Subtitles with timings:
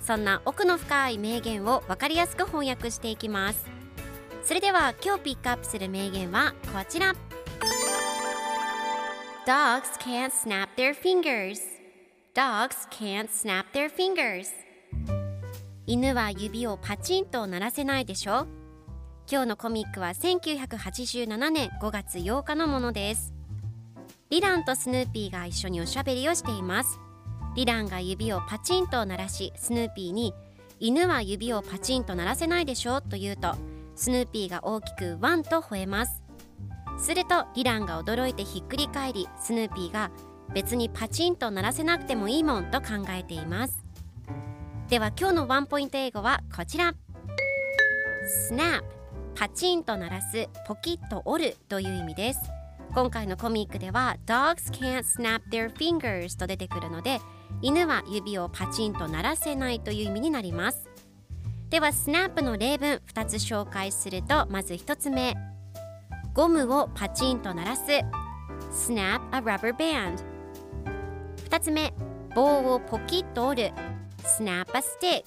[0.00, 3.66] そんな奥の深い名言を分かりやすく翻訳していきます。
[4.42, 7.14] それでは今日ピックアップする名言はこちら。
[9.46, 11.60] Dogs can't snap their fingers.
[12.34, 14.48] Dogs can't snap their fingers.
[15.86, 18.46] 犬は指をパチンと鳴らせないでしょ。
[19.30, 23.34] 今日のコミックは1987年5月8日のものです。
[24.30, 27.00] リランとスヌーピーが一緒におしゃべりをしています。
[27.58, 30.32] リランが指をパチンと鳴らしスヌーピーに
[30.78, 33.56] 犬は指をパチンと鳴らせないでしょと言うと
[33.96, 36.22] スヌーピーが大きくワンと吠えます。
[37.00, 40.12] するとリランが驚いてひっくり返りスヌーピーが
[40.54, 43.84] 別にパチンと鳴らせなくてもいいもんと考えています。
[44.86, 46.94] では今日のワンポイント英語はこちら。
[48.52, 48.84] Snap
[49.34, 52.40] パチンと鳴らすポキッと折るという意味です。
[52.94, 57.20] 今回のコミックでは Dogs can't snap their fingers と出てくるので
[57.62, 60.88] 犬は指をパチンと鳴らせないという意味になります。
[61.70, 65.36] では snap の例文2つ紹介するとまず1つ目。
[66.34, 67.82] ゴムをパチンと鳴らす。
[68.70, 70.22] snap a rubber band
[71.48, 71.92] 2つ目。
[72.34, 73.72] 棒をポキッと折る。
[74.18, 75.24] snap a stick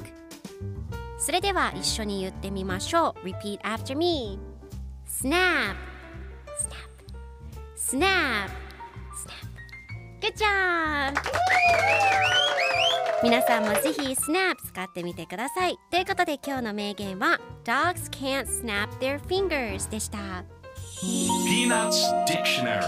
[1.18, 3.28] それでは一緒に言ってみましょう。
[3.28, 4.40] Repeat after me
[5.08, 5.76] snap
[6.58, 6.90] snap
[7.76, 8.61] snap
[10.36, 11.22] snap Good job
[13.24, 20.44] 皆さんもぜひ snap 使ってみてくださいということで今日の名言は Dogs can't snap their fingers でした
[21.02, 22.82] Peanuts Dictionary.